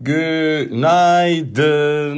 [0.00, 2.16] Günaydın.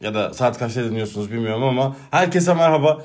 [0.00, 3.02] Ya da saat kaçta dinliyorsunuz bilmiyorum ama herkese merhaba.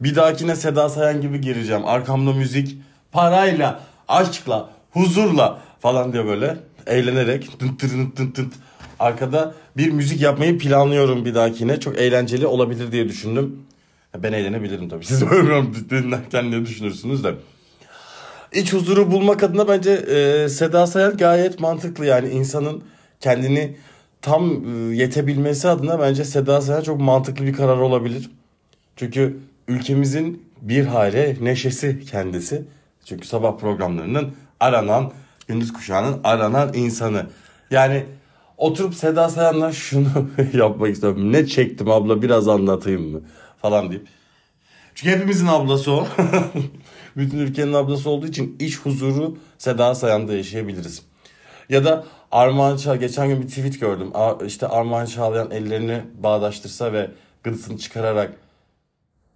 [0.00, 1.86] Bir dahakine Seda Sayan gibi gireceğim.
[1.86, 2.78] Arkamda müzik
[3.12, 6.56] parayla, aşkla, huzurla falan diyor böyle.
[6.86, 8.52] Eğlenerek tın tın tın tın.
[8.98, 11.80] Arkada bir müzik yapmayı planlıyorum bir dahakine.
[11.80, 13.58] Çok eğlenceli olabilir diye düşündüm.
[14.18, 15.04] Ben eğlenebilirim tabii.
[15.04, 17.34] Siz bilmiyorum dinlerken ne düşünürsünüz de.
[18.52, 22.82] İç huzuru bulmak adına bence e, Seda Sayan gayet mantıklı yani insanın
[23.24, 23.76] kendini
[24.22, 28.30] tam e, yetebilmesi adına bence Seda Sayan çok mantıklı bir karar olabilir.
[28.96, 29.36] Çünkü
[29.68, 32.64] ülkemizin bir hale neşesi kendisi.
[33.04, 35.12] Çünkü sabah programlarının aranan,
[35.48, 37.26] gündüz kuşağının aranan insanı.
[37.70, 38.04] Yani
[38.56, 40.08] oturup Seda Sayan'la şunu
[40.52, 41.32] yapmak istiyorum.
[41.32, 43.20] Ne çektim abla biraz anlatayım mı
[43.62, 44.06] falan deyip.
[44.94, 46.06] Çünkü hepimizin ablası o.
[47.16, 51.02] Bütün ülkenin ablası olduğu için iç huzuru Seda Sayan'da yaşayabiliriz.
[51.68, 52.04] Ya da
[52.34, 54.12] Armağan Çağ geçen gün bir tweet gördüm.
[54.46, 57.10] İşte Armağan Çağlayan ellerini bağdaştırsa ve
[57.42, 58.32] gıdısını çıkararak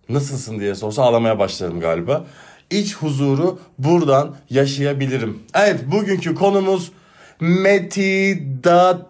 [0.09, 2.25] nasılsın diye sorsa ağlamaya başlarım galiba.
[2.71, 5.43] İç huzuru buradan yaşayabilirim.
[5.55, 6.93] Evet bugünkü konumuz
[7.41, 9.05] meditatif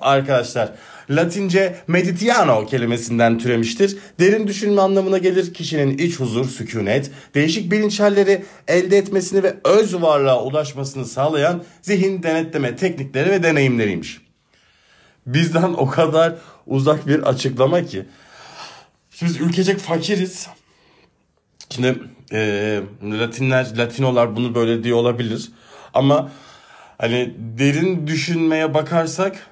[0.00, 0.72] arkadaşlar.
[1.10, 3.96] Latince meditiano kelimesinden türemiştir.
[4.20, 5.54] Derin düşünme anlamına gelir.
[5.54, 12.22] Kişinin iç huzur, sükunet, değişik bilinç halleri elde etmesini ve öz varlığa ulaşmasını sağlayan zihin
[12.22, 14.20] denetleme teknikleri ve deneyimleriymiş.
[15.26, 16.34] Bizden o kadar
[16.66, 18.04] uzak bir açıklama ki.
[19.10, 20.46] Şimdi biz ülkecek fakiriz.
[21.70, 21.98] Şimdi
[22.32, 25.48] e, Latinler, Latinolar bunu böyle diyor olabilir.
[25.94, 26.30] Ama
[27.02, 29.46] hani derin düşünmeye bakarsak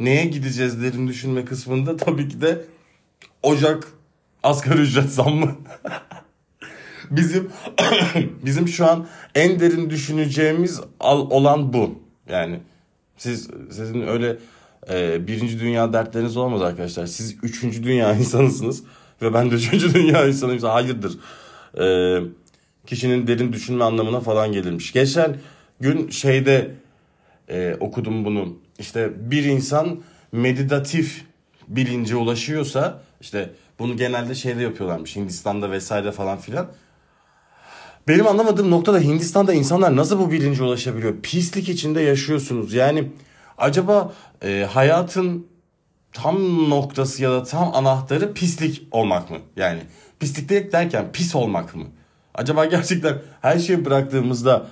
[0.00, 2.64] neye gideceğiz derin düşünme kısmında tabii ki de
[3.42, 3.88] Ocak
[4.42, 5.54] asgari ücret zammı.
[7.10, 7.50] bizim
[8.44, 11.98] bizim şu an en derin düşüneceğimiz olan bu.
[12.28, 12.60] Yani
[13.16, 14.36] siz sizin öyle
[14.90, 17.06] e, birinci dünya dertleriniz olmaz arkadaşlar.
[17.06, 18.82] Siz üçüncü dünya insanısınız
[19.22, 20.62] ve ben de üçüncü dünya insanıyım.
[20.62, 21.18] Hayırdır?
[21.80, 22.18] E,
[22.86, 24.92] kişinin derin düşünme anlamına falan gelirmiş.
[24.92, 25.36] Geçen
[25.80, 26.70] gün şeyde
[27.48, 28.58] e, okudum bunu.
[28.78, 30.02] İşte bir insan
[30.32, 31.24] meditatif
[31.68, 36.66] bilince ulaşıyorsa işte bunu genelde şeyde yapıyorlarmış Hindistan'da vesaire falan filan.
[38.08, 41.14] Benim anlamadığım noktada Hindistan'da insanlar nasıl bu bilince ulaşabiliyor?
[41.22, 42.74] Pislik içinde yaşıyorsunuz.
[42.74, 43.08] Yani
[43.58, 45.46] acaba e, hayatın
[46.12, 49.36] tam noktası ya da tam anahtarı pislik olmak mı?
[49.56, 49.80] Yani
[50.20, 51.84] pislik derken pis olmak mı?
[52.34, 54.66] Acaba gerçekten her şeyi bıraktığımızda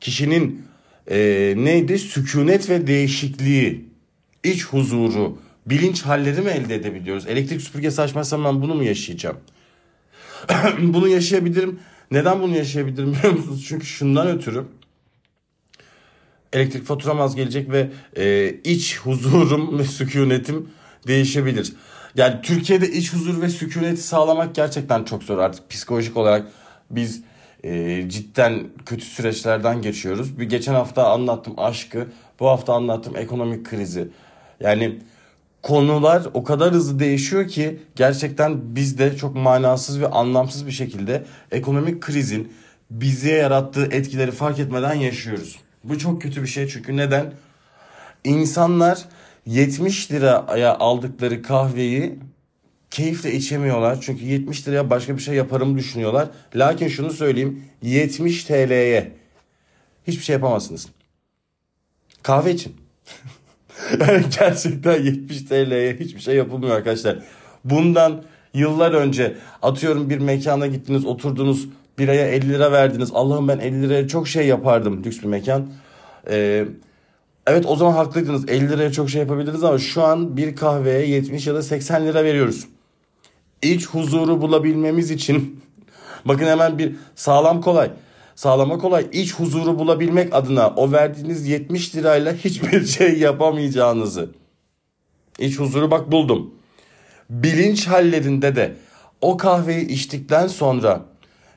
[0.00, 0.66] kişinin
[1.10, 1.98] e, neydi?
[1.98, 3.84] Sükunet ve değişikliği,
[4.44, 7.26] iç huzuru, bilinç halleri mi elde edebiliyoruz?
[7.26, 9.36] Elektrik süpürgesi açmazsam ben bunu mu yaşayacağım?
[10.78, 11.78] bunu yaşayabilirim.
[12.10, 13.64] Neden bunu yaşayabilirim biliyor musunuz?
[13.68, 14.64] Çünkü şundan ötürü
[16.52, 20.68] elektrik faturam az gelecek ve e, iç huzurum ve sükunetim
[21.06, 21.72] değişebilir.
[22.16, 26.46] Yani Türkiye'de iç huzur ve sükuneti sağlamak gerçekten çok zor artık psikolojik olarak
[26.90, 27.22] biz
[27.64, 30.38] e, cidden kötü süreçlerden geçiyoruz.
[30.38, 32.06] Bir geçen hafta anlattım aşkı,
[32.40, 34.08] bu hafta anlattım ekonomik krizi.
[34.60, 34.98] Yani
[35.62, 41.24] konular o kadar hızlı değişiyor ki gerçekten biz de çok manasız ve anlamsız bir şekilde
[41.50, 42.52] ekonomik krizin
[42.90, 45.58] bize yarattığı etkileri fark etmeden yaşıyoruz.
[45.84, 47.32] Bu çok kötü bir şey çünkü neden?
[48.24, 49.04] İnsanlar
[49.46, 52.18] 70 liraya aldıkları kahveyi
[52.92, 53.98] keyifle içemiyorlar.
[54.00, 56.28] Çünkü 70 liraya başka bir şey yaparım düşünüyorlar.
[56.54, 59.12] Lakin şunu söyleyeyim 70 TL'ye
[60.06, 60.88] hiçbir şey yapamazsınız.
[62.22, 62.76] Kahve için.
[64.00, 67.18] yani gerçekten 70 TL'ye hiçbir şey yapılmıyor arkadaşlar.
[67.64, 68.22] Bundan
[68.54, 73.10] yıllar önce atıyorum bir mekana gittiniz oturdunuz biraya 50 lira verdiniz.
[73.14, 75.72] Allah'ım ben 50 liraya çok şey yapardım lüks bir mekan.
[76.30, 76.66] Eee
[77.46, 78.48] Evet o zaman haklıydınız.
[78.48, 82.24] 50 liraya çok şey yapabiliriz ama şu an bir kahveye 70 ya da 80 lira
[82.24, 82.66] veriyoruz.
[83.62, 85.60] İç huzuru bulabilmemiz için
[86.24, 87.90] bakın hemen bir sağlam kolay.
[88.34, 89.06] Sağlama kolay.
[89.12, 94.30] İç huzuru bulabilmek adına o verdiğiniz 70 lirayla hiçbir şey yapamayacağınızı.
[95.38, 96.54] İç huzuru bak buldum.
[97.30, 98.76] Bilinç hallerinde de
[99.20, 101.02] o kahveyi içtikten sonra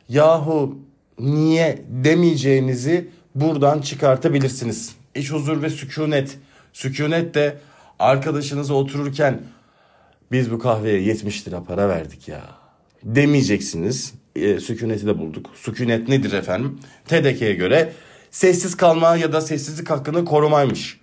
[0.10, 0.80] yahu
[1.20, 6.38] niye demeyeceğinizi buradan çıkartabilirsiniz iç huzur ve sükunet.
[6.74, 7.58] Sükunet de
[8.00, 9.42] arkadaşınızla otururken
[10.36, 12.42] biz bu kahveye 70 lira para verdik ya
[13.04, 14.14] demeyeceksiniz.
[14.36, 15.50] E, sükuneti de bulduk.
[15.56, 16.80] Sükunet nedir efendim?
[17.06, 17.94] TDK'ye göre
[18.32, 21.00] sessiz kalma ya da sessizlik hakkını korumaymış.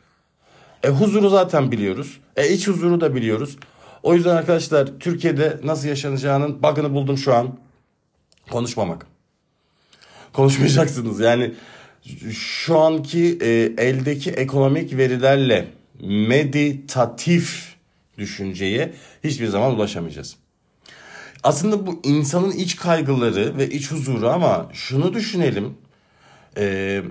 [0.83, 2.21] E huzuru zaten biliyoruz.
[2.37, 3.57] E iç huzuru da biliyoruz.
[4.03, 7.59] O yüzden arkadaşlar Türkiye'de nasıl yaşanacağının bug'ını buldum şu an.
[8.51, 9.07] Konuşmamak.
[10.33, 11.55] Konuşmayacaksınız yani
[12.33, 15.69] şu anki e, eldeki ekonomik verilerle
[16.01, 17.72] meditatif
[18.23, 18.93] düşünceye
[19.25, 20.37] hiçbir zaman ulaşamayacağız.
[21.43, 25.75] Aslında bu insanın iç kaygıları ve iç huzuru ama şunu düşünelim.
[26.57, 27.03] Ee,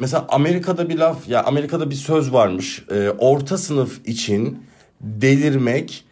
[0.00, 2.82] mesela Amerika'da bir laf ya Amerika'da bir söz varmış.
[2.90, 4.66] Ee, orta sınıf için
[5.00, 6.04] delirmek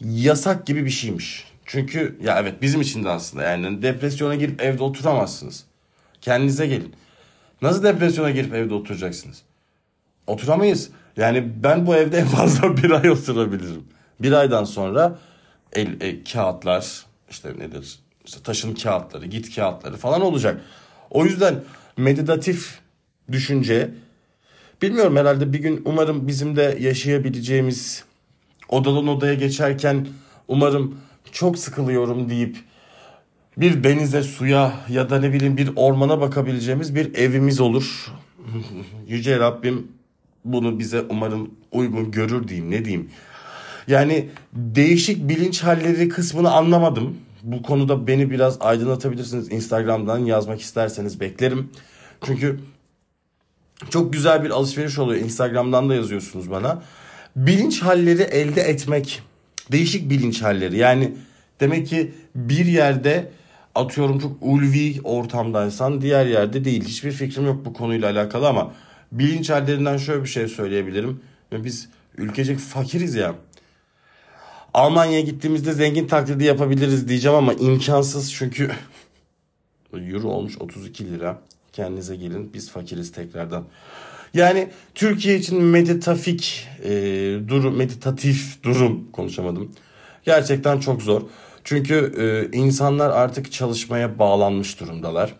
[0.00, 1.44] yasak gibi bir şeymiş.
[1.66, 5.64] Çünkü ya evet bizim için de aslında yani depresyona girip evde oturamazsınız.
[6.20, 6.94] Kendinize gelin.
[7.62, 9.42] Nasıl depresyona girip evde oturacaksınız?
[10.26, 10.90] Oturamayız.
[11.16, 13.84] Yani ben bu evde en fazla bir ay oturabilirim.
[14.20, 15.18] Bir aydan sonra
[15.72, 17.98] el, el kağıtlar işte nedir?
[18.24, 20.60] İşte taşın kağıtları, git kağıtları falan olacak.
[21.10, 21.54] O yüzden
[21.96, 22.78] meditatif
[23.32, 23.90] düşünce
[24.82, 28.04] bilmiyorum herhalde bir gün umarım bizim de yaşayabileceğimiz
[28.68, 30.06] odadan odaya geçerken
[30.48, 31.00] umarım
[31.32, 32.56] çok sıkılıyorum deyip
[33.56, 38.06] bir denize, suya ya da ne bileyim bir ormana bakabileceğimiz bir evimiz olur.
[39.08, 39.88] Yüce Rabbim
[40.44, 43.10] bunu bize umarım uygun görür diyeyim ne diyeyim.
[43.88, 47.16] Yani değişik bilinç halleri kısmını anlamadım.
[47.42, 49.52] Bu konuda beni biraz aydınlatabilirsiniz.
[49.52, 51.70] Instagram'dan yazmak isterseniz beklerim.
[52.26, 52.60] Çünkü
[53.90, 55.24] çok güzel bir alışveriş oluyor.
[55.24, 56.82] Instagram'dan da yazıyorsunuz bana.
[57.36, 59.22] Bilinç halleri elde etmek.
[59.72, 60.78] Değişik bilinç halleri.
[60.78, 61.14] Yani
[61.60, 63.30] demek ki bir yerde
[63.74, 66.84] atıyorum çok ulvi ortamdaysan diğer yerde değil.
[66.84, 68.72] Hiçbir fikrim yok bu konuyla alakalı ama
[69.12, 71.20] bilinç hallerinden şöyle bir şey söyleyebilirim.
[71.52, 73.34] Biz ülkecek fakiriz ya.
[74.74, 78.70] Almanya'ya gittiğimizde zengin taklidi yapabiliriz diyeceğim ama imkansız çünkü
[79.94, 81.38] euro olmuş 32 lira.
[81.72, 83.64] Kendinize gelin biz fakiriz tekrardan.
[84.34, 86.90] Yani Türkiye için meditafik e,
[87.48, 89.72] durum, meditatif durum konuşamadım.
[90.24, 91.22] Gerçekten çok zor.
[91.64, 95.34] Çünkü e, insanlar artık çalışmaya bağlanmış durumdalar.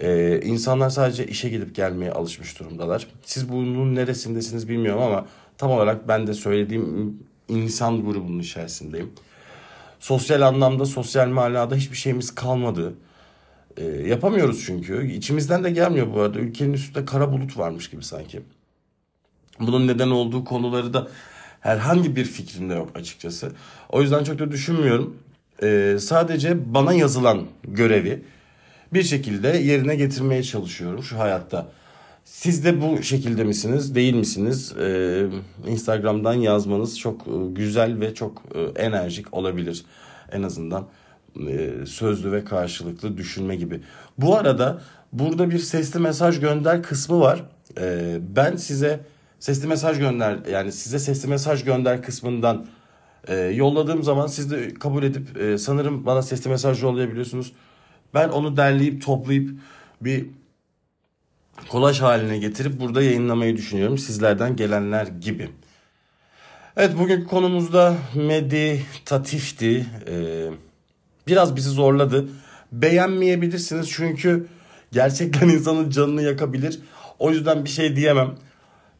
[0.00, 3.06] E, insanlar sadece işe gidip gelmeye alışmış durumdalar.
[3.22, 5.26] Siz bunun neresindesiniz bilmiyorum ama
[5.58, 7.18] tam olarak ben de söylediğim
[7.48, 9.12] insan grubunun içerisindeyim.
[10.00, 12.94] Sosyal anlamda, sosyal manada hiçbir şeyimiz kalmadı.
[13.76, 15.12] E, yapamıyoruz çünkü.
[15.12, 16.38] İçimizden de gelmiyor bu arada.
[16.38, 18.42] Ülkenin üstünde kara bulut varmış gibi sanki.
[19.60, 21.08] Bunun neden olduğu konuları da
[21.60, 23.52] herhangi bir fikrim de yok açıkçası.
[23.88, 25.16] O yüzden çok da düşünmüyorum.
[25.62, 28.22] E, sadece bana yazılan görevi
[28.94, 31.66] bir şekilde yerine getirmeye çalışıyorum şu hayatta.
[32.24, 34.74] Siz de bu şekilde misiniz, değil misiniz?
[34.80, 35.26] Ee,
[35.66, 39.84] Instagram'dan yazmanız çok e, güzel ve çok e, enerjik olabilir.
[40.32, 40.86] En azından
[41.48, 43.80] e, sözlü ve karşılıklı düşünme gibi.
[44.18, 44.80] Bu arada
[45.12, 47.42] burada bir sesli mesaj gönder kısmı var.
[47.80, 49.00] Ee, ben size
[49.40, 52.66] sesli mesaj gönder yani size sesli mesaj gönder kısmından
[53.28, 57.52] e, yolladığım zaman siz de kabul edip e, sanırım bana sesli mesaj yollayabiliyorsunuz.
[58.14, 59.50] Ben onu derleyip toplayıp
[60.00, 60.26] bir
[61.68, 65.50] kolaj haline getirip burada yayınlamayı düşünüyorum sizlerden gelenler gibi.
[66.76, 69.86] Evet bugün konumuzda meditatifti.
[70.08, 70.50] Ee,
[71.26, 72.28] biraz bizi zorladı.
[72.72, 74.46] Beğenmeyebilirsiniz çünkü
[74.92, 76.80] gerçekten insanın canını yakabilir.
[77.18, 78.34] O yüzden bir şey diyemem.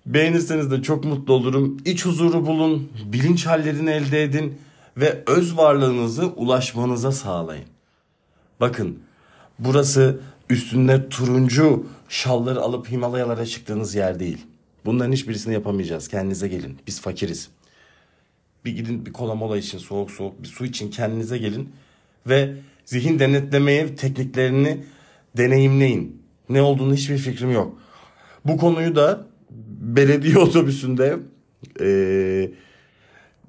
[0.07, 1.77] Beğenirseniz de çok mutlu olurum.
[1.85, 4.59] İç huzuru bulun, bilinç hallerini elde edin
[4.97, 7.74] ve öz varlığınızı ulaşmanıza sağlayın.
[8.65, 8.99] Bakın
[9.59, 10.21] burası
[10.51, 14.39] üstünde turuncu şalları alıp Himalayalara çıktığınız yer değil.
[14.85, 16.09] Bunların hiçbirisini yapamayacağız.
[16.09, 16.79] Kendinize gelin.
[16.87, 17.49] Biz fakiriz.
[18.65, 21.73] Bir gidin bir kola mola için soğuk soğuk bir su için kendinize gelin.
[22.27, 24.85] Ve zihin denetlemeye tekniklerini
[25.37, 26.23] deneyimleyin.
[26.49, 27.79] Ne olduğunu hiçbir fikrim yok.
[28.45, 29.27] Bu konuyu da
[29.81, 31.19] belediye otobüsünde
[31.81, 32.51] e,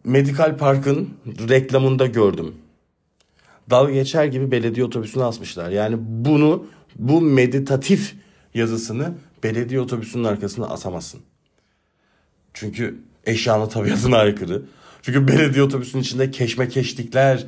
[0.03, 1.09] Medikal Park'ın
[1.49, 2.55] reklamında gördüm.
[3.69, 5.69] Dalga geçer gibi belediye otobüsüne asmışlar.
[5.69, 8.15] Yani bunu bu meditatif
[8.53, 11.21] yazısını belediye otobüsünün arkasına asamazsın.
[12.53, 14.61] Çünkü eşyanın tabiatına aykırı.
[15.01, 17.45] Çünkü belediye otobüsünün içinde keşmekeşlikler,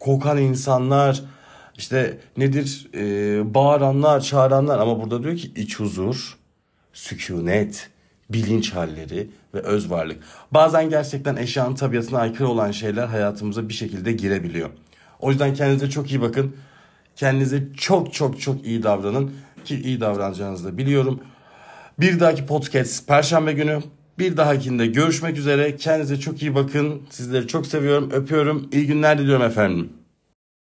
[0.00, 1.22] kokan insanlar,
[1.76, 6.38] işte nedir e, bağıranlar, çağıranlar ama burada diyor ki iç huzur,
[6.92, 7.90] sükunet,
[8.30, 10.22] bilinç halleri ve öz varlık.
[10.50, 14.70] Bazen gerçekten eşyanın tabiatına aykırı olan şeyler hayatımıza bir şekilde girebiliyor.
[15.24, 16.56] O yüzden kendinize çok iyi bakın.
[17.16, 21.20] Kendinize çok çok çok iyi davranın ki iyi davranacağınızı da biliyorum.
[22.00, 23.78] Bir dahaki podcast Perşembe günü.
[24.18, 25.76] Bir dahakinde görüşmek üzere.
[25.76, 27.02] Kendinize çok iyi bakın.
[27.10, 28.68] Sizleri çok seviyorum, öpüyorum.
[28.72, 29.92] İyi günler diliyorum efendim.